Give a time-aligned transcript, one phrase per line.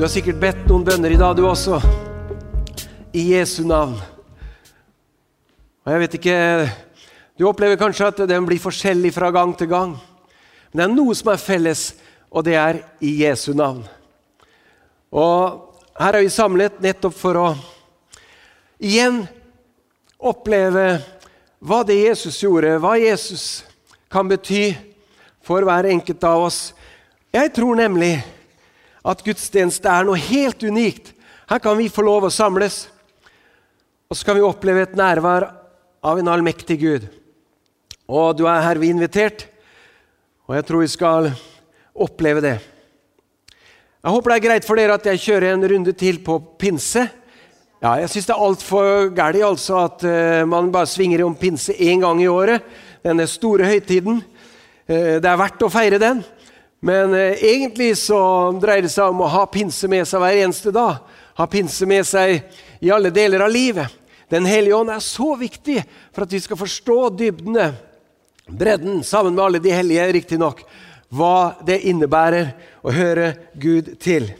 [0.00, 1.76] Du har sikkert bedt noen bønner i dag, du også.
[3.12, 3.98] I Jesu navn.
[5.84, 6.36] Og jeg vet ikke
[7.36, 9.92] Du opplever kanskje at den blir forskjellig fra gang til gang.
[10.72, 11.84] Men det er noe som er felles,
[12.32, 13.84] og det er i Jesu navn.
[15.12, 17.46] Og her er vi samlet nettopp for å
[18.80, 19.26] igjen
[20.16, 20.96] oppleve
[21.60, 23.66] hva det Jesus gjorde, hva Jesus
[24.08, 24.70] kan bety
[25.44, 26.70] for hver enkelt av oss.
[27.36, 28.14] Jeg tror nemlig
[29.04, 31.12] at gudstjeneste er noe helt unikt.
[31.50, 32.84] Her kan vi få lov å samles,
[34.10, 35.48] og så kan vi oppleve et nærvær
[36.02, 37.06] av en allmektig Gud.
[38.10, 39.46] Og du er herved invitert,
[40.48, 41.30] og jeg tror vi skal
[41.94, 42.58] oppleve det.
[44.00, 47.04] Jeg håper det er greit for dere at jeg kjører en runde til på pinse.
[47.80, 51.72] Ja, Jeg syns det er altfor galt altså, at uh, man bare svinger om pinse
[51.72, 52.64] én gang i året.
[53.04, 54.22] Denne store høytiden.
[54.88, 56.24] Uh, det er verdt å feire den.
[56.80, 58.18] Men eh, egentlig så
[58.60, 61.02] dreier det seg om å ha pinse med seg hver eneste dag.
[61.36, 62.40] Ha pinse med seg
[62.80, 63.92] i alle deler av livet.
[64.30, 65.80] Den hellige ånd er så viktig
[66.14, 67.72] for at vi skal forstå dybdene,
[68.50, 70.62] bredden, sammen med alle de hellige, riktignok,
[71.10, 72.52] hva det innebærer
[72.86, 74.30] å høre Gud til.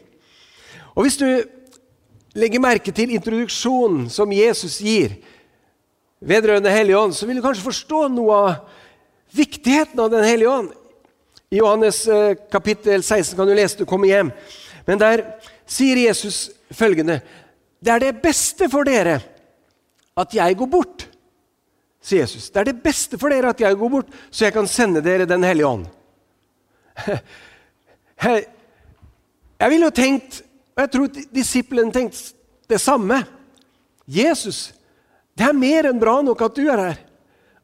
[0.94, 1.26] Og Hvis du
[2.38, 5.18] legger merke til introduksjonen som Jesus gir
[6.20, 8.78] vedrørende Hellige ånd, så vil du kanskje forstå noe av
[9.34, 10.70] viktigheten av Den hellige ånd.
[11.50, 14.28] I Johannes eh, kapittel 16 kan du lese det, komme hjem.
[14.86, 15.24] Men der
[15.66, 17.20] sier Jesus følgende
[17.82, 19.16] Det er det beste for dere
[20.20, 21.08] at jeg går bort,
[22.02, 22.50] sier Jesus.
[22.52, 25.26] Det er det beste for dere at jeg går bort, så jeg kan sende dere
[25.26, 25.86] Den hellige ånd.
[29.60, 30.42] Jeg ville jo tenkt,
[30.76, 32.32] og jeg tror disiplene tenkte
[32.68, 33.18] det samme
[34.08, 34.72] Jesus,
[35.36, 37.00] det er mer enn bra nok at du er her.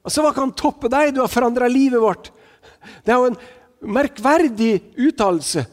[0.04, 1.14] Altså, Hva kan toppe deg?
[1.14, 2.30] Du har forandra livet vårt.
[3.04, 3.38] Det er jo en
[3.80, 5.66] merkverdig uttalelse.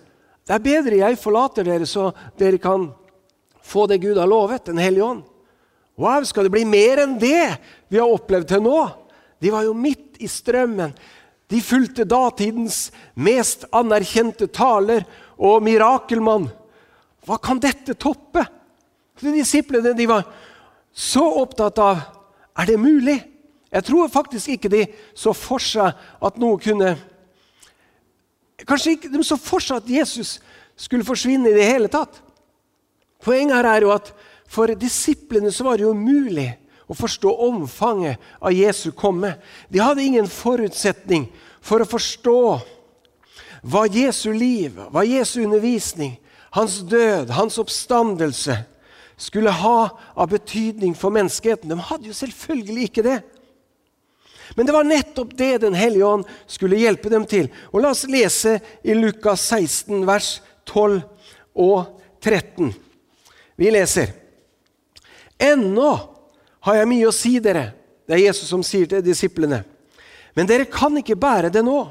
[0.43, 2.89] Det er bedre jeg forlater dere, så dere kan
[3.63, 5.23] få det Gud har lovet, Den hellige ånd.
[5.95, 8.79] Wow, skal det bli mer enn det vi har opplevd til nå?
[9.39, 10.93] De var jo midt i strømmen.
[11.51, 15.05] De fulgte datidens mest anerkjente taler
[15.37, 16.47] og mirakelmann.
[17.27, 18.41] Hva kan dette toppe?
[19.21, 20.25] De disiplene de var
[20.93, 22.01] så opptatt av
[22.57, 23.19] er det mulig.
[23.73, 24.83] Jeg tror faktisk ikke de
[25.17, 26.95] så for seg at noe kunne
[28.67, 30.37] Kanskje ikke de så for seg at Jesus
[30.79, 32.21] skulle forsvinne i det hele tatt.
[33.23, 34.11] Poenget her er jo at
[34.49, 36.49] for disiplene så var det jo umulig
[36.87, 39.35] å forstå omfanget av Jesu komme.
[39.71, 41.29] De hadde ingen forutsetning
[41.63, 42.39] for å forstå
[43.63, 46.17] hva Jesu liv, hva Jesu undervisning,
[46.53, 48.57] hans død, hans oppstandelse
[49.17, 49.77] skulle ha
[50.13, 51.71] av betydning for menneskeheten.
[51.71, 53.19] De hadde jo selvfølgelig ikke det.
[54.55, 57.49] Men det var nettopp det Den hellige ånd skulle hjelpe dem til.
[57.71, 61.01] Og La oss lese i Lukas 16, vers 12
[61.53, 62.73] og 13.
[63.55, 64.13] Vi leser.
[65.37, 65.89] Ennå
[66.63, 67.71] har jeg mye å si dere.
[68.07, 69.63] Det er Jesus som sier til disiplene.
[70.33, 71.81] Men dere kan ikke bære det nå.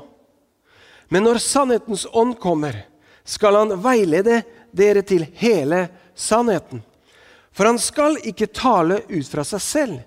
[1.12, 2.78] Men når sannhetens ånd kommer,
[3.24, 4.40] skal han veilede
[4.72, 5.84] dere til hele
[6.16, 6.80] sannheten.
[7.52, 10.00] For han skal ikke tale ut fra seg selv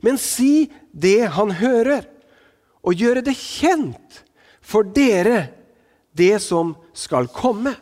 [0.00, 2.06] men si det han hører,
[2.80, 4.22] og gjøre det kjent
[4.64, 5.50] for dere
[6.16, 7.74] det som skal komme.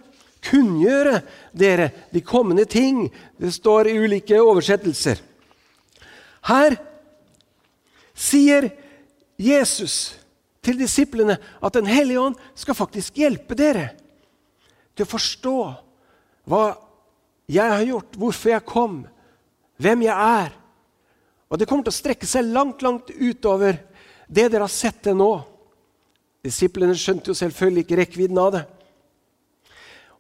[0.49, 1.21] Kunngjøre
[1.53, 3.09] dere de kommende ting.
[3.39, 5.21] Det står i ulike oversettelser.
[6.49, 6.79] Her
[8.19, 8.71] sier
[9.39, 10.19] Jesus
[10.65, 13.91] til disiplene at Den hellige ånd skal faktisk hjelpe dere
[14.97, 15.59] til å forstå
[16.49, 16.65] hva
[17.49, 18.97] jeg har gjort, hvorfor jeg kom,
[19.79, 20.51] hvem jeg er,
[21.49, 23.79] og det kommer til å strekke seg langt, langt utover
[24.29, 25.31] det dere har sett til nå.
[26.45, 28.65] Disiplene skjønte jo selvfølgelig ikke rekkevidden av det.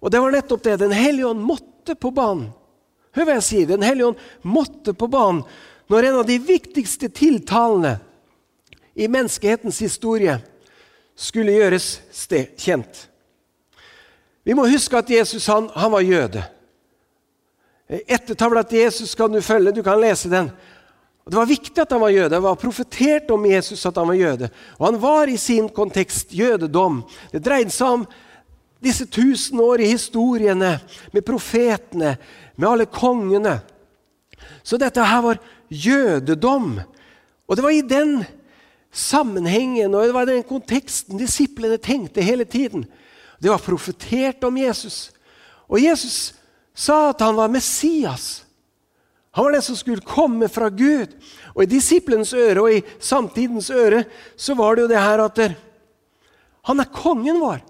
[0.00, 0.78] Og det var nettopp det.
[0.80, 2.48] Den hellige ånd måtte på banen.
[3.16, 3.68] Hør hva jeg sier.
[3.68, 5.44] Den hellige ånd måtte på banen
[5.88, 7.94] når en av de viktigste tiltalene
[8.98, 10.34] i menneskehetens historie
[11.18, 11.86] skulle gjøres
[12.60, 13.06] kjent.
[14.44, 16.42] Vi må huske at Jesus han, han var jøde.
[17.88, 20.50] Ettertavla til Jesus kan du følge, du kan lese den.
[21.28, 22.30] Og Det var viktig at han var jøde.
[22.32, 24.48] Det var profetert om Jesus at han var jøde.
[24.78, 27.02] Og han var i sin kontekst jødedom.
[27.28, 28.06] Det dreide seg om
[28.80, 30.78] disse tusenårige historiene
[31.12, 32.14] med profetene,
[32.56, 33.58] med alle kongene.
[34.64, 36.80] Så dette her var jødedom.
[37.44, 38.24] Og det var i den
[38.88, 42.88] sammenhengen og det var i den konteksten disiplene tenkte hele tiden.
[43.36, 45.10] Det var profetert om Jesus.
[45.68, 46.32] Og Jesus
[46.72, 48.47] sa at han var Messias.
[49.38, 51.12] Han var den som skulle komme fra Gud.
[51.54, 54.00] Og I disiplens øre og i samtidens øre
[54.34, 55.38] så var det jo det her at
[56.66, 57.60] han er kongen vår.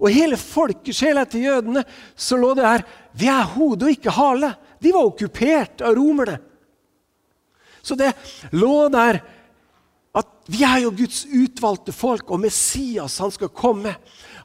[0.00, 1.82] Og hele folkesjela til jødene
[2.16, 4.54] så lå det her Vi er hode og ikke hale.
[4.80, 6.38] De var okkupert av romerne.
[7.84, 8.14] Så det
[8.56, 9.20] lå der
[10.16, 13.92] at vi er jo Guds utvalgte folk, og Messias han skal komme.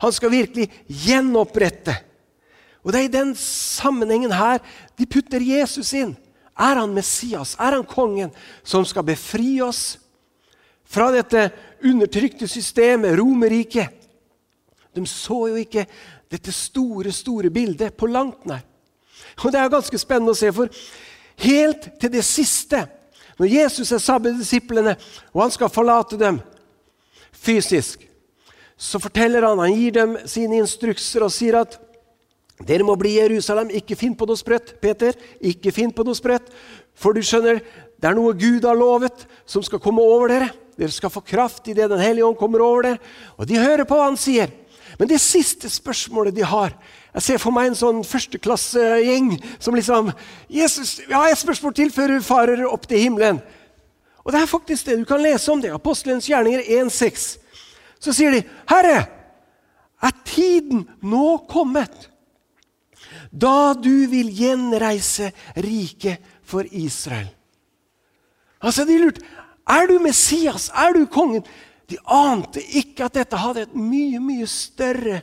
[0.03, 1.95] Han skal virkelig gjenopprette.
[2.87, 4.61] Og Det er i den sammenhengen her
[4.95, 6.13] de putter Jesus inn.
[6.55, 7.57] Er han Messias?
[7.59, 8.31] Er han kongen
[8.63, 9.97] som skal befri oss
[10.87, 11.49] fra dette
[11.83, 13.91] undertrykte systemet, Romerriket?
[14.95, 15.83] De så jo ikke
[16.31, 18.63] dette store, store bildet på langt nær.
[19.43, 20.71] Og Det er ganske spennende å se, for
[21.43, 22.85] helt til det siste,
[23.37, 24.95] når Jesus er sammen med disiplene,
[25.35, 26.39] og han skal forlate dem
[27.35, 28.07] fysisk,
[28.77, 31.77] så forteller han, han gir dem sine instrukser og sier at
[32.65, 33.69] dere må bli i Jerusalem.
[33.69, 35.17] Ikke finn på noe sprøtt, Peter.
[35.45, 36.49] Ikke finn på noe sprøtt.
[36.97, 37.59] For du skjønner,
[37.97, 40.49] det er noe Gud har lovet, som skal komme over dere.
[40.77, 43.01] Dere skal få kraft idet Den hellige ånd kommer over dere.
[43.37, 44.49] Og de hører på hva han sier.
[44.97, 46.73] Men det siste spørsmålet de har
[47.13, 50.11] Jeg ser for meg en sånn førsteklassegjeng som liksom
[50.49, 53.41] 'Jesus, jeg har et spørsmål til før du farer opp til himmelen.'
[54.23, 55.71] Og det er faktisk det du kan lese om det.
[55.73, 57.39] Apostelens gjerninger 1,6.
[57.99, 59.07] Så sier de, 'Herre,
[60.03, 62.09] er tiden nå kommet?'
[63.31, 67.29] Da du vil gjenreise riket for Israel.
[68.63, 69.21] Altså, De lurte
[69.67, 71.43] er du Messias, er du kongen?
[71.87, 75.21] De ante ikke at dette hadde et mye, mye større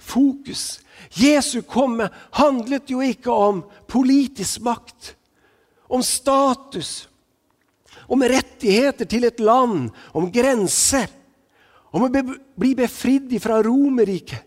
[0.00, 0.80] fokus.
[1.16, 5.14] Jesu komme handlet jo ikke om politisk makt,
[5.88, 7.06] om status,
[8.08, 11.08] om rettigheter til et land, om grenser,
[11.94, 14.42] om å bli befridd fra Romerriket.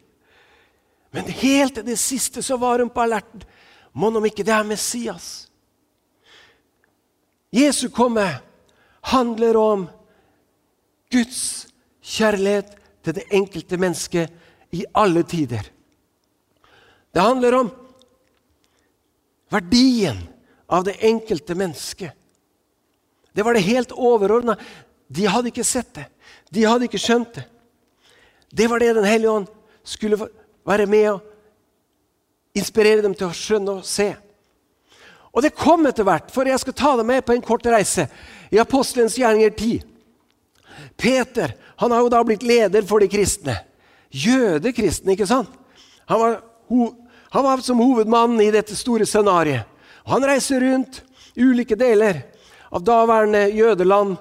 [1.17, 3.41] Men helt til det siste så var hun på alerten.
[3.97, 5.47] Mon om ikke det er Messias?
[7.49, 8.27] Jesu komme
[9.09, 9.87] handler om
[11.09, 11.65] Guds
[12.05, 15.65] kjærlighet til det enkelte mennesket i alle tider.
[17.09, 17.73] Det handler om
[19.49, 20.21] verdien
[20.69, 22.11] av det enkelte mennesket.
[23.33, 24.53] Det var det helt overordna.
[25.07, 26.11] De hadde ikke sett det.
[26.53, 27.49] De hadde ikke skjønt det.
[28.53, 29.47] Det var det Den hellige ånd
[29.83, 30.27] skulle
[30.67, 34.09] være med og inspirere dem til å skjønne og se.
[35.31, 38.07] Og det kom etter hvert, for jeg skal ta deg med på en kort reise
[38.49, 39.81] i Apostelens gjerninger 10.
[40.97, 43.53] Peter han har jo da blitt leder for de kristne.
[44.09, 45.51] Jødekristne, ikke sant?
[46.09, 46.39] Han var,
[47.29, 49.67] han var som hovedmann i dette store scenarioet.
[50.07, 51.01] Han reiser rundt
[51.35, 52.23] i ulike deler
[52.71, 54.15] av daværende jødeland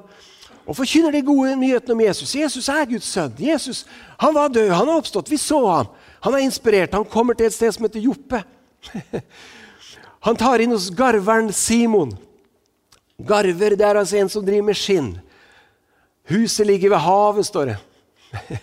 [0.67, 2.35] og forkynner de gode nyhetene om Jesus.
[2.35, 3.33] Jesus er Guds sønn.
[3.39, 3.85] Jesus
[4.19, 5.31] han var død, han har oppstått.
[5.31, 5.93] Vi så ham.
[6.27, 6.95] Han er inspirert.
[6.99, 8.41] Han kommer til et sted som heter Joppe.
[10.27, 12.17] Han tar inn hos garveren Simon.
[13.17, 15.13] Garver det er altså en som driver med skinn.
[16.27, 17.79] Huset ligger ved havet, står det.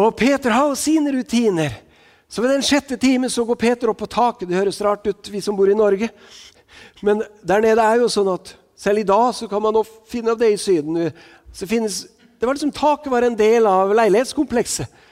[0.00, 1.76] Og Peter har sine rutiner.
[2.24, 4.48] Så ved den sjette time så går Peter opp på taket.
[4.48, 6.08] Det høres rart ut, vi som bor i Norge.
[7.04, 10.40] Men der nede er jo sånn at selv i dag så kan man finne av
[10.40, 11.12] det i Syden.
[11.52, 12.06] Finnes,
[12.40, 15.03] det var liksom Taket var en del av leilighetskomplekset.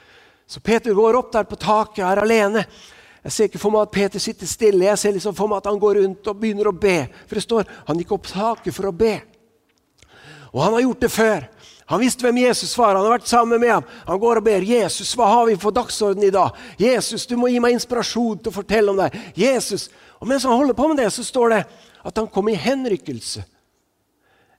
[0.53, 2.67] Så Peter går opp der på taket, er alene.
[3.25, 5.69] Jeg ser ikke for meg at Peter sitter stille, jeg ser liksom for meg at
[5.71, 7.07] han går rundt og begynner å be.
[7.25, 9.15] For det står han gikk opp taket for å be.
[10.53, 11.47] Og han har gjort det før.
[11.89, 12.99] Han visste hvem Jesus var.
[12.99, 13.87] Han har vært sammen med ham.
[14.11, 14.67] Han går og ber.
[14.69, 18.53] 'Jesus, hva har vi på dagsordenen i dag?' 'Jesus, du må gi meg inspirasjon til
[18.53, 19.89] å fortelle om deg.' 'Jesus.'
[20.21, 21.65] Og mens han holder på med det, så står det
[22.05, 23.45] at han kom i henrykkelse.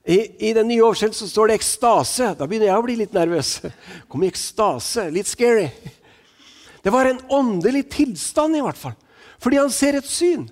[0.04, 2.34] I, I, den nye oversettelsen står det ekstase.
[2.36, 3.56] Da begynner jeg å bli litt nervøs.
[4.12, 5.06] Kom i ekstase.
[5.12, 5.70] Litt scary.
[6.84, 8.96] Det var en åndelig tilstand, i hvert fall.
[9.40, 10.44] Fordi han ser et syn.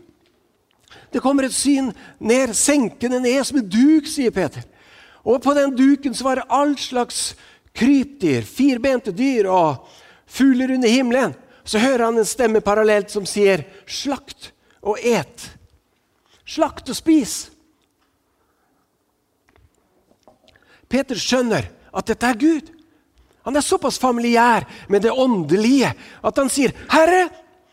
[1.13, 1.91] Det kommer et syn
[2.25, 4.65] ned, senkende ned som en duk, sier Peter.
[5.29, 7.35] Og på den duken så var det all slags
[7.77, 9.85] krypdyr, firbente dyr og
[10.27, 11.37] fugler under himmelen.
[11.65, 14.51] Så hører han en stemme parallelt som sier 'slakt
[14.83, 15.53] og et'.
[16.47, 17.51] Slakt og spis.
[20.93, 22.69] Peter skjønner at dette er Gud.
[23.47, 27.31] Han er såpass familiær med det åndelige at han sier, 'Herre,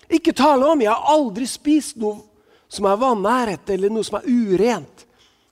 [0.09, 2.23] ikke tale om, jeg har aldri spist noe
[2.69, 5.05] som er vanæret, eller noe som er urent.'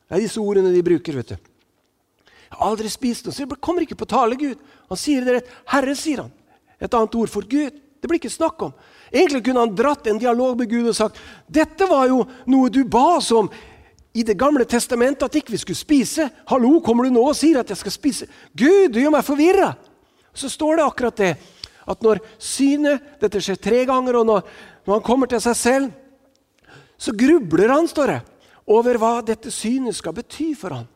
[0.07, 1.13] Det er disse ordene de bruker.
[1.13, 1.36] vet du.
[1.36, 4.57] Jeg har aldri spist noe, så det kommer ikke på tale, Gud.
[4.88, 5.50] Han sier det rett.
[5.67, 6.31] 'Herre', sier han.
[6.79, 7.74] Et annet ord for Gud.
[8.01, 8.74] Det blir ikke snakk om.
[9.12, 11.17] Egentlig kunne han dratt en dialog med Gud og sagt
[11.50, 13.50] 'Dette var jo noe du ba oss om
[14.17, 16.25] i Det gamle testamentet at ikke vi skulle spise.
[16.50, 18.27] Hallo, kommer du nå og sier at jeg skal spise?
[18.57, 19.75] Gud, du gjør meg forvirra!
[20.33, 21.29] Så står det akkurat det.
[21.86, 24.47] At når synet Dette skjer tre ganger, og når,
[24.88, 25.91] når han kommer til seg selv,
[26.97, 28.19] så grubler han, står det,
[28.74, 30.88] over hva dette synet skal bety for han.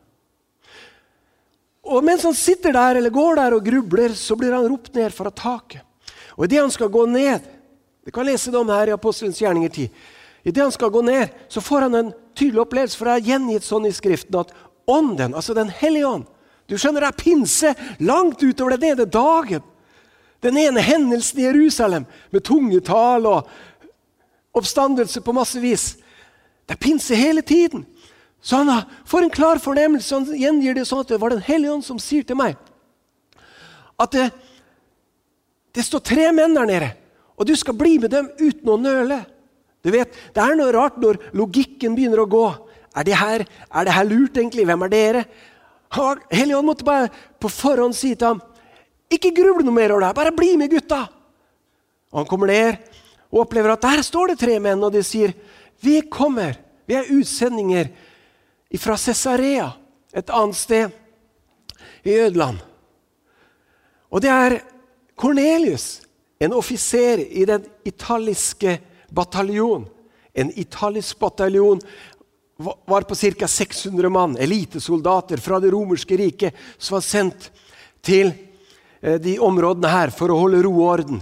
[1.93, 5.13] Og mens han sitter der eller går der og grubler, så blir han ropt ned
[5.13, 5.85] fra taket.
[6.33, 7.45] Og idet han skal gå ned
[8.01, 9.83] Vi kan lese det om her i Apostelens gjerninger 10.
[10.43, 13.65] Idet han skal gå ned, så får han en tydelig opplevelse, for det er gjengitt
[13.65, 14.53] sånn i Skriften at
[14.89, 16.25] Ånden, altså Den hellige ånd
[16.65, 19.63] Du skjønner, det er pinse langt utover den ene dagen.
[20.41, 23.49] Den ene hendelsen i Jerusalem med tungetall og
[24.55, 25.97] oppstandelse på masse vis.
[26.65, 27.83] Det er pinse hele tiden.
[28.41, 30.15] Så han får en klar fornemmelse.
[30.15, 32.55] Han gjengir det sånn at det var Den hellige ånd som sier til meg
[34.01, 34.29] at det,
[35.75, 36.87] det står tre menn der nede,
[37.37, 39.19] og du skal bli med dem uten å nøle.
[39.81, 42.45] Du vet, Det er noe rart når logikken begynner å gå.
[42.95, 44.65] Er det her, er det her lurt, egentlig?
[44.65, 45.25] Hvem er dere?
[46.31, 47.09] Helligånd måtte bare
[47.39, 48.41] på forhånd si til ham
[49.11, 51.01] ikke gruble noe mer over det, her, bare bli med, gutta.
[52.11, 52.77] Og Han kommer ned
[53.31, 55.33] og opplever at der står det tre menn, og de sier
[55.81, 56.57] vi kommer,
[56.87, 57.89] vi er utsendinger
[58.79, 59.71] fra Cesarea,
[60.13, 60.91] et annet sted
[62.03, 62.59] i Ødeland.
[64.11, 64.57] Og det er
[65.15, 66.01] Cornelius,
[66.39, 68.77] en offiser i den italiske
[69.11, 69.85] bataljon.
[70.33, 71.81] En italisk bataljon
[72.85, 73.47] var på ca.
[73.47, 77.49] 600 mann, elitesoldater fra det romerske riket, som var sendt
[78.05, 78.31] til
[79.01, 81.21] eh, de områdene her for å holde ro og orden.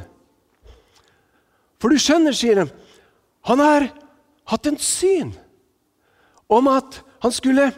[1.80, 2.68] For du skjønner, sier de,
[3.48, 3.88] han har
[4.52, 5.32] hatt en syn
[6.52, 7.70] om at han skulle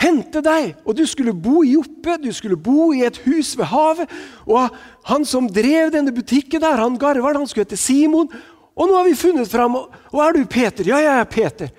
[0.00, 3.68] hente deg, og du skulle bo i Joppe, du skulle bo i et hus ved
[3.70, 4.12] havet.
[4.44, 4.72] Og
[5.08, 8.28] han som drev denne butikken der, han Garvard, han skulle hete Simon.
[8.76, 9.78] Og nå har vi funnet fram.
[9.78, 10.86] Og, og er du Peter?
[10.88, 11.70] Ja, jeg er Peter.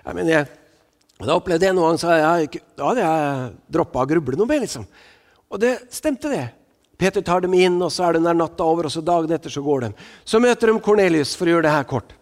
[0.00, 0.48] Jeg mener, jeg,
[1.20, 4.64] da opplevde jeg noe, så jeg, da hadde jeg droppa å gruble noe mer.
[4.64, 4.86] liksom.
[5.50, 6.46] Og det stemte, det.
[7.00, 9.62] Peter tar dem inn, og så er den natta over, og så dagen etter så
[9.64, 9.92] går de.
[10.28, 12.16] Så møter de Kornelius, for å gjøre det her kort.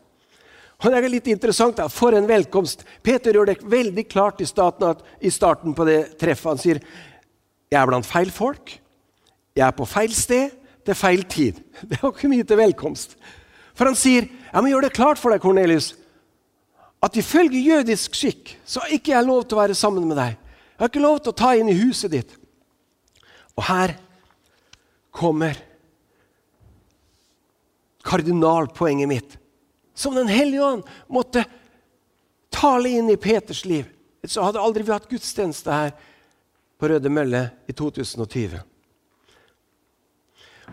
[0.79, 1.89] Og det er litt interessant, da.
[1.91, 2.85] For en velkomst.
[3.03, 6.53] Peter gjør det veldig klart i, at, i starten på det treffet.
[6.53, 6.83] Han sier
[7.69, 8.77] jeg er blant feil folk.
[9.59, 10.55] Jeg er på feil sted
[10.87, 11.59] til feil tid.
[11.91, 13.19] Det var ikke mye til velkomst.
[13.79, 15.93] For han sier jeg må gjøre det klart for deg, Kornelius,
[17.05, 20.35] at ifølge jødisk skikk så har ikke jeg lov til å være sammen med deg.
[20.35, 22.33] Jeg har ikke lov til å ta inn i huset ditt.
[23.55, 23.95] Og her
[25.15, 25.59] kommer
[28.07, 29.37] kardinalpoenget mitt
[29.99, 31.43] som Den hellige ånd måtte
[32.55, 33.89] tale inn i Peters liv.
[34.23, 35.91] Så hadde aldri vi hatt gudstjeneste her
[36.79, 38.61] på Røde Mølle i 2020.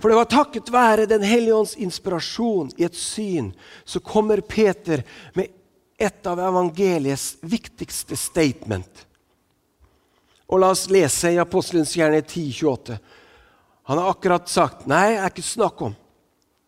[0.02, 3.54] For det var takket være Den hellige ånds inspirasjon i et syn,
[3.86, 5.54] så kommer Peter med
[5.98, 9.06] et av evangeliets viktigste statement.
[10.52, 12.98] Og La oss lese i Apostelens hjerne 10,28.
[13.86, 15.96] Han har akkurat sagt nei, det er ikke snakk om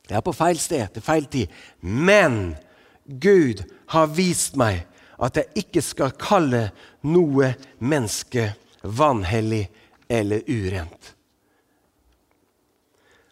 [0.08, 1.52] jeg er på feil sted til feil tid.
[1.82, 2.56] Men
[3.04, 4.86] Gud har vist meg
[5.20, 6.70] at jeg ikke skal kalle
[7.08, 8.52] noe menneske
[8.84, 9.66] vanhellig
[10.08, 11.17] eller urent.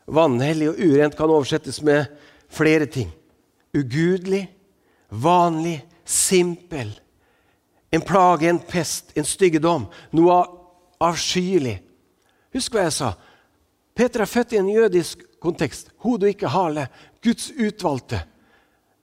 [0.05, 2.05] Vanhellig og urent kan oversettes med
[2.51, 3.09] flere ting.
[3.75, 4.45] Ugudelig,
[5.09, 6.91] vanlig, simpel.
[7.91, 9.87] En plage, en pest, en styggedom.
[10.13, 10.37] Noe
[11.01, 11.79] avskyelig.
[12.55, 13.13] Husk hva jeg sa.
[13.95, 15.91] Peter er født i en jødisk kontekst.
[16.03, 16.87] Hode og ikke hale.
[17.23, 18.21] Guds utvalgte.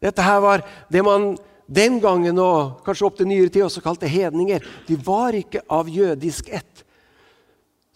[0.02, 1.32] Dette her var det man
[1.72, 4.64] den gangen og kanskje opp til nyere tid også kalte hedninger.
[4.88, 6.84] De var ikke av jødisk ett.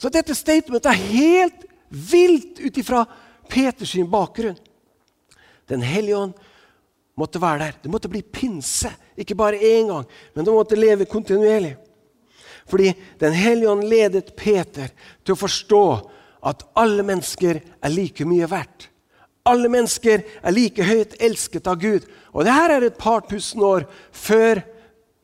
[0.00, 3.04] Så dette statementet er helt vilt ut ifra
[3.48, 4.58] Peters bakgrunn.
[5.66, 6.34] Den hellige ånd
[7.16, 7.78] måtte være der.
[7.82, 8.90] Det måtte bli pinse.
[9.16, 11.76] Ikke bare én gang, men det måtte leve kontinuerlig.
[12.66, 14.90] Fordi Den hellige ånd ledet Peter
[15.24, 15.84] til å forstå
[16.46, 18.90] at alle mennesker er like mye verdt.
[19.46, 22.06] Alle mennesker er like høyt elsket av Gud.
[22.34, 24.60] Og det her er et par tusen år før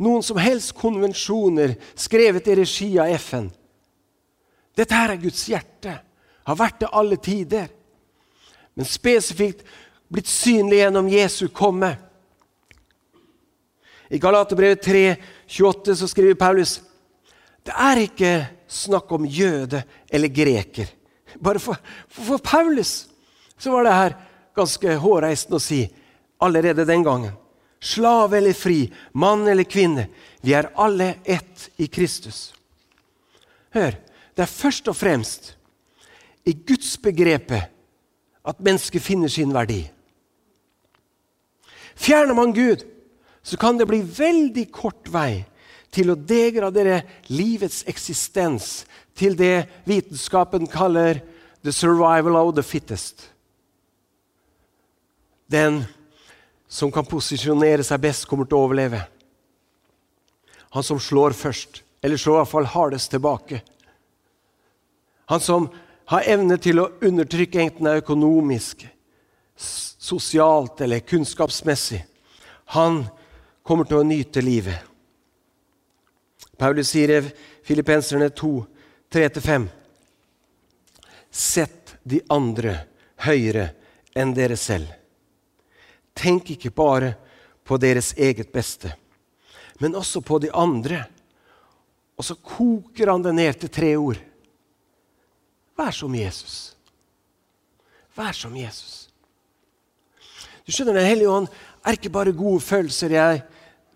[0.03, 3.51] noen som helst konvensjoner skrevet i regi av FN.
[4.79, 5.99] Dette her er Guds hjerte.
[6.49, 7.69] Har vært det alle tider.
[8.75, 9.67] Men spesifikt
[10.13, 11.95] blitt synlig gjennom Jesu komme.
[14.13, 15.05] I Galaterbrevet 3,
[15.47, 16.81] 28 så skriver Paulus
[17.63, 18.33] det er ikke
[18.67, 20.89] snakk om jøde eller greker.
[21.39, 21.79] Bare for,
[22.11, 23.07] for, Paulus
[23.57, 24.17] så var det her
[24.59, 25.85] ganske hårreisende å si
[26.43, 27.37] allerede den gangen.
[27.83, 28.85] Slave eller fri,
[29.15, 30.09] mann eller kvinne,
[30.43, 32.51] vi er alle ett i Kristus.
[33.75, 33.95] Hør,
[34.35, 35.53] det er først og fremst
[36.45, 37.71] i Guds begrepet
[38.43, 39.85] at mennesket finner sin verdi.
[41.95, 42.83] Fjerner man Gud,
[43.43, 45.45] så kan det bli veldig kort vei
[45.93, 48.85] til å degradere livets eksistens
[49.19, 51.21] til det vitenskapen kaller
[51.63, 53.29] 'the survival of the fittest'.
[55.51, 55.85] Den
[56.69, 59.03] som kan posisjonere seg best, kommer til å overleve.
[60.73, 63.61] Han som slår først, eller slår iallfall hardest tilbake.
[65.29, 65.69] Han som
[66.11, 68.87] har evne til å undertrykke enten det er økonomisk,
[69.57, 72.03] sosialt eller kunnskapsmessig.
[72.75, 73.05] Han
[73.63, 74.79] kommer til å nyte livet.
[76.59, 77.21] Paulus sier i
[77.67, 78.51] Filippenserne 2,
[79.13, 79.69] 3-5.:
[81.31, 82.77] Sett de andre
[83.27, 83.71] høyere
[84.15, 84.91] enn dere selv.
[86.15, 87.15] Tenk ikke bare
[87.65, 88.93] på deres eget beste,
[89.81, 91.05] men også på de andre.
[92.19, 94.19] Og så koker han det ned til tre ord.
[95.79, 96.75] Vær som Jesus.
[98.17, 99.09] Vær som Jesus.
[100.67, 101.49] Du skjønner, Den hellige ånd
[101.85, 103.11] er ikke bare gode følelser.
[103.11, 103.43] Jeg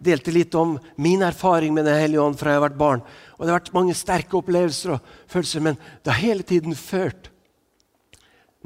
[0.03, 3.03] delte litt om min erfaring med Den hellige ånd fra jeg har vært barn.
[3.37, 7.31] Og Det har vært mange sterke opplevelser og følelser, men det har hele tiden ført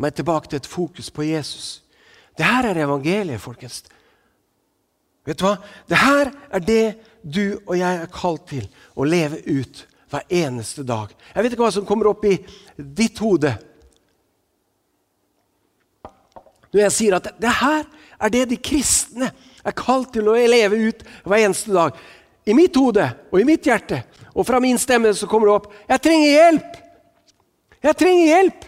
[0.00, 1.82] meg tilbake til et fokus på Jesus.
[2.38, 3.82] Det her er evangeliet, folkens.
[5.26, 5.58] Vet du hva?
[5.88, 6.84] Det her er det
[7.20, 11.12] du og jeg er kalt til å leve ut hver eneste dag.
[11.34, 12.36] Jeg vet ikke hva som kommer opp i
[12.76, 13.54] ditt hode
[16.70, 17.86] når jeg sier at det her
[18.20, 19.30] er det de kristne
[19.66, 21.96] er kalt til å leve ut hver eneste dag.
[22.46, 25.72] I mitt hode og i mitt hjerte og fra min stemme så kommer det opp
[25.88, 26.78] Jeg trenger hjelp!
[27.80, 28.66] Jeg trenger hjelp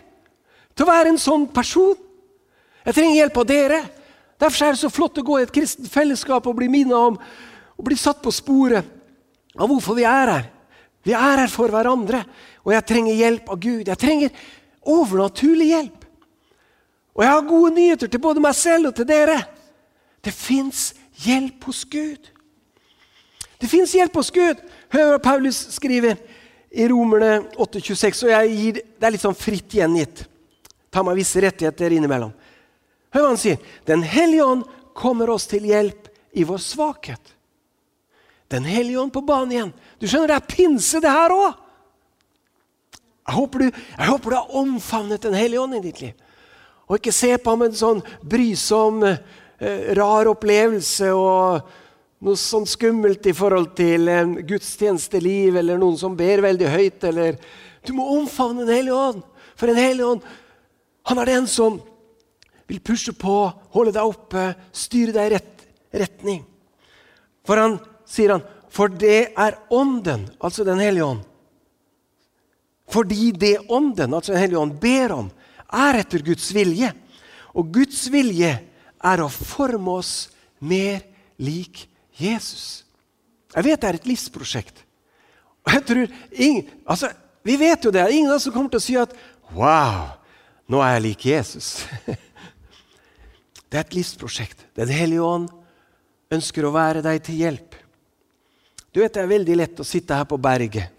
[0.72, 1.98] til å være en sånn person.
[2.82, 3.80] Jeg trenger hjelp av dere.
[4.40, 7.18] Derfor er det så flott å gå i et kristent fellesskap og bli minnet om
[7.20, 8.88] og bli satt på sporet
[9.52, 10.48] av hvorfor vi er her.
[11.02, 12.22] Vi er her for hverandre,
[12.62, 13.88] og jeg trenger hjelp av Gud.
[13.88, 14.44] Jeg trenger
[14.82, 16.04] overnaturlig hjelp.
[17.12, 19.40] Og jeg har gode nyheter til både meg selv og til dere.
[20.22, 20.92] Det fins
[21.24, 22.30] hjelp hos Gud.
[23.60, 24.62] Det fins hjelp hos Gud.
[24.94, 26.16] Hør Paulus skriver
[26.72, 28.24] i Romerne 8,26.
[28.26, 30.24] og gir, Det er litt sånn fritt gjengitt.
[30.90, 32.32] Ta meg visse rettigheter innimellom.
[33.12, 33.60] Hør hva han sier.
[33.86, 34.64] Den hellige ånd
[34.96, 37.34] kommer oss til hjelp i vår svakhet.
[38.52, 39.74] Den hellige ånd på banen igjen.
[40.00, 41.60] Du skjønner, det er pinse, det her òg.
[43.22, 46.26] Jeg, håper du, jeg håper du har omfavnet Den hellige ånd i ditt liv.
[46.90, 51.70] Og ikke se på ham en sånn brysom, eh, rar opplevelse og
[52.22, 57.04] noe sånn skummelt i forhold til en gudstjenesteliv eller noen som ber veldig høyt.
[57.08, 57.38] eller
[57.86, 59.22] Du må omfavne Den hellige ånd.
[59.56, 60.22] For Den hellige ånd
[61.04, 61.80] han er den som
[62.68, 65.48] vil pushe på, holde deg oppe, styre deg i rett
[65.92, 66.44] retning.
[67.44, 67.74] For han
[68.12, 71.22] sier han, for det er Ånden, altså Den hellige ånd.
[72.92, 75.30] Fordi det Ånden, altså Den hellige ånd, ber om,
[75.72, 76.92] er etter Guds vilje.
[77.56, 78.52] Og Guds vilje
[79.02, 81.02] er å forme oss mer
[81.42, 82.84] lik Jesus.
[83.52, 84.84] Jeg vet det er et livsprosjekt.
[85.66, 88.04] Og jeg tror ingen, altså, Vi vet jo det.
[88.14, 89.16] Ingen av oss kommer til å si at
[89.50, 90.14] Wow,
[90.70, 91.82] nå er jeg lik Jesus.
[93.72, 94.66] Det er et livsprosjekt.
[94.76, 95.48] Den hellige ånd
[96.32, 97.81] ønsker å være deg til hjelp.
[98.92, 100.98] Du vet, Det er veldig lett å sitte her på berget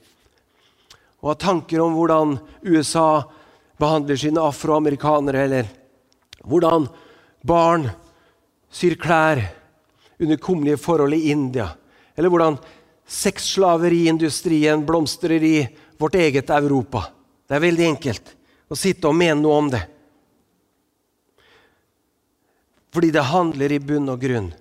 [1.24, 2.34] og ha tanker om hvordan
[2.68, 3.24] USA
[3.80, 5.70] behandler sine afroamerikanere, eller
[6.44, 6.90] hvordan
[7.48, 7.86] barn
[8.68, 9.40] syr klær
[10.20, 11.70] under kummerlige forhold i India,
[12.18, 12.58] eller hvordan
[13.08, 15.56] sexslaveriindustrien blomstrer i
[15.96, 17.06] vårt eget Europa.
[17.48, 18.36] Det er veldig enkelt
[18.68, 19.84] å sitte og mene noe om det.
[22.92, 24.52] Fordi det handler i bunn og grunn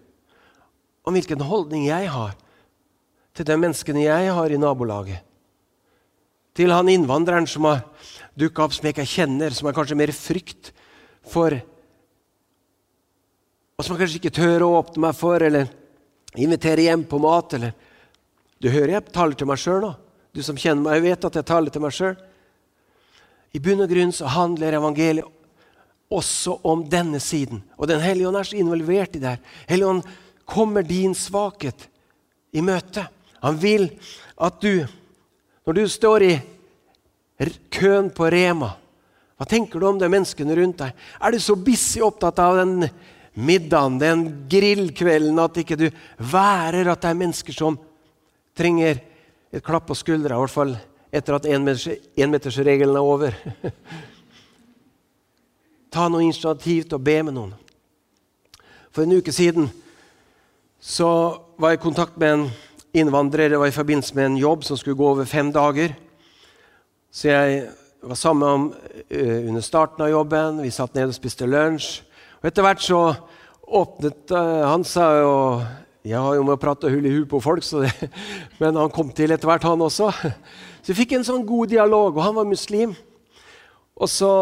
[1.02, 2.38] om hvilken holdning jeg har
[3.32, 5.20] til de menneskene jeg har i nabolaget.
[6.52, 7.84] Til han innvandreren som har
[8.36, 10.72] dukka opp som jeg ikke kjenner, som er kanskje mer frykt
[11.28, 11.60] for
[13.72, 15.66] Og som jeg kanskje ikke tør å åpne meg for, eller
[16.38, 17.54] invitere hjem på mat.
[17.56, 17.72] eller
[18.60, 19.94] Du hører jeg taler til meg sjøl nå.
[20.32, 22.14] Du som kjenner meg, vet at jeg taler til meg sjøl.
[23.52, 25.26] I bunn og grunn så handler evangeliet
[26.12, 27.62] også om denne siden.
[27.76, 29.42] Og Den hellige ånd er så involvert i det her.
[29.66, 30.06] Hellige ånd
[30.44, 31.88] kommer din svakhet
[32.52, 33.08] i møte.
[33.42, 33.88] Han vil
[34.42, 34.86] at du,
[35.66, 36.32] når du står i
[37.72, 38.70] køen på Rema.
[39.38, 40.92] Hva tenker du om de menneskene rundt deg?
[41.18, 42.86] Er du så busy opptatt av den
[43.34, 47.78] middagen, den grillkvelden, at ikke du værer at det er mennesker som
[48.54, 49.00] trenger
[49.52, 50.76] et klapp på skuldra, i hvert fall
[51.12, 53.36] etter at énmetersregelen er over?
[55.92, 57.56] Ta noe initiativ til å be med noen.
[58.92, 59.66] For en uke siden
[60.82, 61.08] så
[61.60, 62.46] var jeg i kontakt med en
[62.92, 63.48] innvandrer.
[63.48, 65.94] Det var i forbindelse med en jobb som skulle gå over fem dager.
[67.12, 67.68] Så jeg
[68.02, 70.62] var sammen uh, under starten av jobben.
[70.62, 72.02] Vi satt ned og spiste lunsj.
[72.40, 73.00] Og Etter hvert så
[73.62, 75.34] åpnet uh, Han seg jo
[76.02, 78.10] Jeg har jo med å prate hull i hull på folk, det,
[78.60, 80.10] men han kom til etter hvert, han også.
[80.82, 82.96] Så vi fikk en sånn god dialog, og han var muslim.
[83.94, 84.32] Og så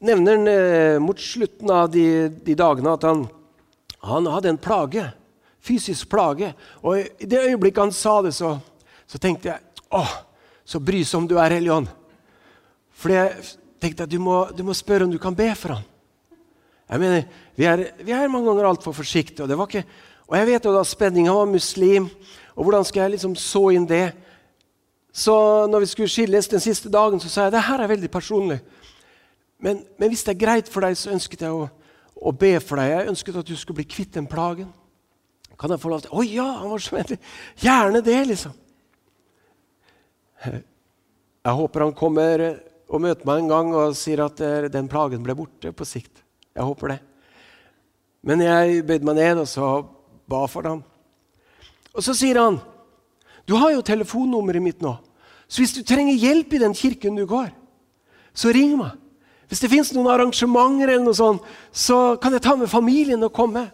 [0.00, 3.26] nevner han uh, mot slutten av de, de dagene at han,
[4.08, 5.04] han hadde en plage.
[5.60, 6.52] Fysisk plage.
[6.82, 8.56] Og i det øyeblikket han sa det, så,
[9.06, 10.04] så tenkte jeg Å,
[10.64, 11.88] så brysom du er, Hellige ånd.
[12.94, 13.32] For jeg
[13.82, 15.86] tenkte at du må, du må, spørre om du kan be for ham.
[16.90, 17.24] Jeg mener,
[17.56, 19.42] Vi er, vi er mange ganger altfor forsiktige.
[19.42, 19.84] Og, det var ikke,
[20.28, 21.28] og jeg vet jo da spenning.
[21.28, 22.08] Han var muslim.
[22.54, 24.12] Og hvordan skal jeg liksom så inn det?
[25.12, 28.10] Så når vi skulle skilles den siste dagen, så sa jeg det her er veldig
[28.10, 28.60] personlig.
[29.58, 31.66] Men, men hvis det er greit for deg, så ønsket jeg å,
[32.16, 32.92] å, be for deg.
[32.92, 34.70] Jeg ønsket at du skulle bli kvitt den plagen.
[35.60, 36.48] Kan jeg få lov til Å ja!
[36.62, 37.20] Han var så vennlig.
[37.60, 38.56] Gjerne det, liksom.
[40.40, 42.44] Jeg håper han kommer
[42.90, 44.40] og møter meg en gang og sier at
[44.72, 46.22] den plagen ble borte på sikt.
[46.56, 47.00] Jeg håper det.
[48.26, 49.68] Men jeg bøyde meg ned og så
[50.28, 50.80] ba for ham.
[51.92, 52.60] Og så sier han,
[53.46, 54.96] 'Du har jo telefonnummeret mitt nå,
[55.48, 57.50] så hvis du trenger hjelp i den kirken du går,
[58.34, 58.96] så ring meg.'
[59.48, 61.42] 'Hvis det fins noen arrangementer, eller noe sånt,
[61.72, 63.70] så kan jeg ta med familien og komme.'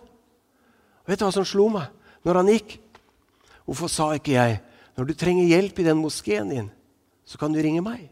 [1.06, 1.86] Og vet du hva som slo meg
[2.26, 2.72] når han gikk?
[3.66, 4.60] Hvorfor sa ikke jeg,
[4.96, 6.70] 'Når du trenger hjelp i den moskeen din,
[7.24, 8.08] så kan du ringe meg'?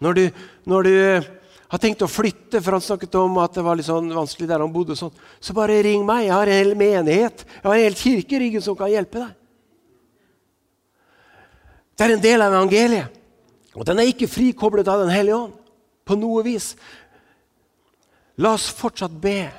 [0.00, 0.30] Når du,
[0.66, 1.22] når du
[1.70, 4.60] har tenkt å flytte, for han snakket om at det var litt sånn vanskelig der
[4.60, 6.24] han bodde, sånn, så bare ring meg.
[6.26, 9.18] Jeg har en hel menighet, jeg har en hel kirke i ryggen som kan hjelpe
[9.18, 9.36] deg.
[11.96, 13.18] Det er en del av evangeliet.
[13.76, 15.52] Og den er ikke frikoblet av Den hellige ånd
[16.04, 16.72] på noe vis.
[18.40, 19.50] La oss fortsatt be.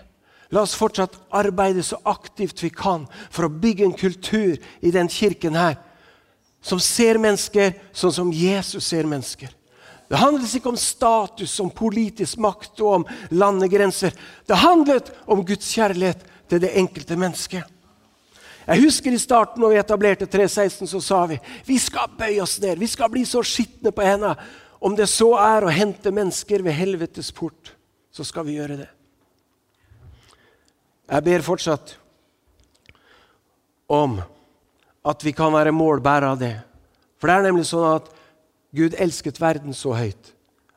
[0.52, 5.08] La oss fortsatt arbeide så aktivt vi kan for å bygge en kultur i den
[5.12, 5.78] kirken her
[6.62, 9.50] som ser mennesker sånn som Jesus ser mennesker.
[10.12, 14.12] Det handlet ikke om status, om politisk makt og om landegrenser.
[14.46, 17.64] Det handlet om Guds kjærlighet til det enkelte mennesket.
[18.68, 22.60] Jeg husker i starten når vi etablerte 316, så sa vi vi skal bøye oss
[22.62, 22.78] ned.
[22.78, 24.36] Vi skal bli så skitne på hendene.
[24.82, 27.74] Om det så er å hente mennesker ved helvetes port,
[28.12, 28.90] så skal vi gjøre det.
[31.12, 31.98] Jeg ber fortsatt
[33.92, 34.22] om
[35.04, 36.54] at vi kan være målbærere av det.
[37.20, 38.08] For det er nemlig sånn at
[38.72, 40.32] Gud elsket verden så høyt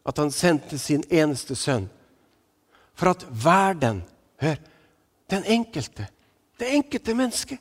[0.05, 1.87] at han sendte sin eneste sønn.
[2.99, 4.03] For at verden
[4.43, 4.59] Hør!
[5.31, 6.05] Den enkelte,
[6.61, 7.61] det enkelte mennesket,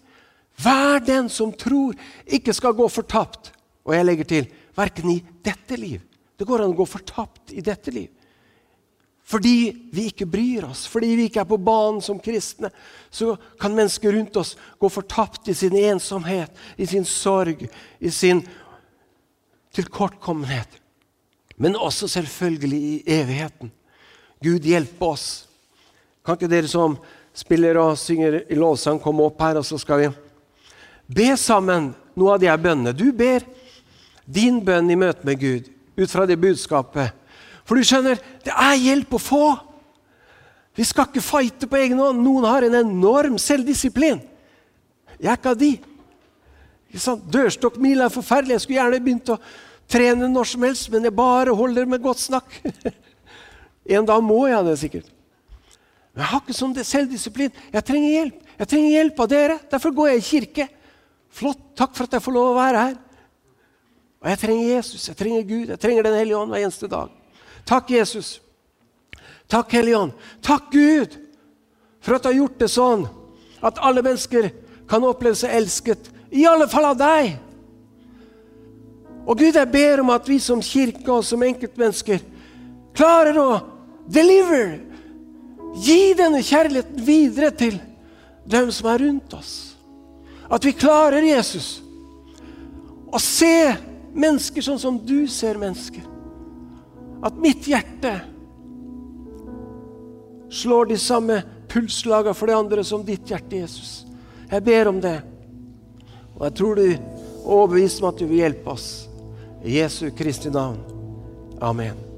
[0.59, 1.93] hver den som tror,
[2.25, 3.53] ikke skal gå fortapt.
[3.88, 6.01] Og jeg legger til verken i dette liv
[6.33, 8.09] Det går an å gå fortapt i dette liv.
[9.23, 12.69] Fordi vi ikke bryr oss, fordi vi ikke er på banen som kristne,
[13.09, 17.63] så kan mennesker rundt oss gå fortapt i sin ensomhet, i sin sorg,
[17.99, 18.43] i sin
[19.73, 20.75] tilkortkommenhet,
[21.55, 23.71] men også selvfølgelig i evigheten.
[24.43, 25.47] Gud hjelpe oss.
[26.25, 26.97] Kan ikke dere som
[27.33, 30.12] spiller og synger i lovsang, komme opp her, og så skal vi
[31.07, 32.93] be sammen noe av de her bønnene.
[32.93, 33.45] Du ber
[34.25, 37.15] din bønn i møte med Gud ut fra det budskapet.
[37.63, 39.45] For du skjønner, det er hjelp å få.
[40.76, 42.21] Vi skal ikke fighte på egen hånd.
[42.26, 44.21] Noen har en enorm selvdisiplin.
[45.19, 45.71] Jeg er ikke av de.
[47.34, 48.58] Dørstokkmila er forferdelig.
[48.58, 49.39] Jeg skulle gjerne begynt å
[49.89, 52.60] trene når som helst, men jeg bare holder med godt snakk.
[53.97, 55.10] en dag må jeg det sikkert.
[56.13, 57.56] Men jeg har ikke sånn selvdisiplin.
[57.73, 58.43] Jeg trenger hjelp.
[58.60, 59.58] Jeg trenger hjelp av dere.
[59.71, 60.69] Derfor går jeg i kirke.
[61.34, 61.63] Flott.
[61.78, 63.02] Takk for at jeg får lov å være her.
[64.23, 67.10] Og jeg trenger Jesus, jeg trenger Gud, jeg trenger Den hellige ånd hver eneste dag.
[67.65, 68.39] Takk, Jesus.
[69.47, 70.12] Takk, Hellige ånd.
[70.41, 71.17] Takk, Gud,
[72.02, 73.08] for at du har gjort det sånn
[73.63, 74.49] at alle mennesker
[74.89, 77.36] kan oppleve seg elsket i alle fall av deg.
[79.23, 82.23] Og Gud, jeg ber om at vi som kirke og som enkeltmennesker
[82.97, 83.52] klarer å
[84.12, 84.82] deliver,
[85.80, 87.80] gi denne kjærligheten videre til
[88.45, 89.54] dem som er rundt oss.
[90.52, 91.80] At vi klarer, Jesus,
[93.10, 93.73] å se
[94.13, 96.12] mennesker sånn som du ser mennesker.
[97.23, 98.13] At mitt hjerte
[100.51, 104.03] slår de samme pulslagene for de andre som ditt hjerte, Jesus.
[104.51, 105.17] Jeg ber om det.
[106.36, 106.99] Og jeg tror du er
[107.43, 108.89] overbevist om at du vil hjelpe oss.
[109.63, 110.81] I Jesu Kristi navn.
[111.63, 112.12] Amen.